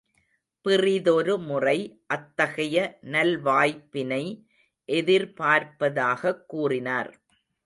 பிறிதொரு 0.65 1.37
முறை 1.37 2.01
அத்தகைய 2.07 2.99
நல்வாய்ப்பினை 3.03 4.43
எதிர்பார்ப்பதாகக் 4.87 6.45
கூறினார். 6.45 7.11